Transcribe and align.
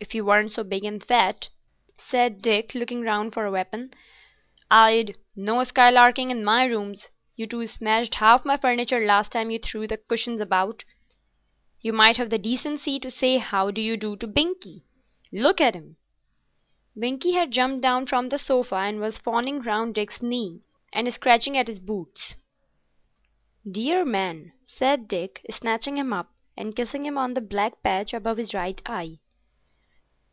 "If 0.00 0.14
you 0.14 0.24
weren't 0.24 0.52
so 0.52 0.62
big 0.64 0.84
and 0.84 1.04
fat," 1.04 1.50
said 1.98 2.40
Dick, 2.40 2.72
looking 2.74 3.02
round 3.02 3.34
for 3.34 3.44
a 3.44 3.50
weapon, 3.50 3.90
"I'd——" 4.70 5.16
"No 5.36 5.64
skylarking 5.64 6.30
in 6.30 6.44
my 6.44 6.64
rooms. 6.64 7.10
You 7.34 7.48
two 7.48 7.66
smashed 7.66 8.14
half 8.14 8.44
my 8.44 8.56
furniture 8.56 9.04
last 9.04 9.32
time 9.32 9.50
you 9.50 9.58
threw 9.58 9.86
the 9.88 9.98
cushions 9.98 10.40
about. 10.40 10.84
You 11.80 11.92
might 11.92 12.16
have 12.16 12.30
the 12.30 12.38
decency 12.38 12.98
to 13.00 13.10
say 13.10 13.36
How 13.38 13.70
d'you 13.72 13.96
do? 13.96 14.16
to 14.16 14.26
Binkie. 14.28 14.82
Look 15.32 15.60
at 15.60 15.74
him." 15.74 15.96
Binkie 16.96 17.32
had 17.34 17.50
jumped 17.50 17.82
down 17.82 18.06
from 18.06 18.28
the 18.28 18.38
sofa 18.38 18.76
and 18.76 19.00
was 19.00 19.18
fawning 19.18 19.60
round 19.60 19.96
Dick's 19.96 20.22
knee, 20.22 20.62
and 20.92 21.12
scratching 21.12 21.58
at 21.58 21.68
his 21.68 21.80
boots. 21.80 22.36
"Dear 23.70 24.04
man!" 24.04 24.52
said 24.64 25.08
Dick, 25.08 25.44
snatching 25.50 25.98
him 25.98 26.12
up, 26.14 26.32
and 26.56 26.74
kissing 26.76 27.04
him 27.04 27.18
on 27.18 27.34
the 27.34 27.42
black 27.42 27.82
patch 27.82 28.14
above 28.14 28.36
his 28.38 28.54
right 28.54 28.80
eye. 28.86 29.18